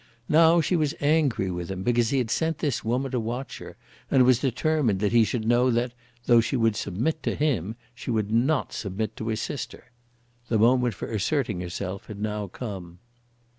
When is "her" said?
3.59-3.77